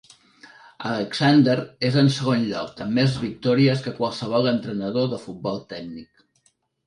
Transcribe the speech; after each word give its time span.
Alexander 0.91 1.55
és 1.89 1.97
en 2.03 2.09
segon 2.15 2.47
lloc 2.53 2.81
amb 2.85 2.97
més 3.01 3.13
victòries 3.25 3.85
que 3.89 3.93
qualsevol 3.99 4.49
entrenador 4.53 5.09
de 5.13 5.23
futbol 5.27 5.61
tècnic. 5.75 6.27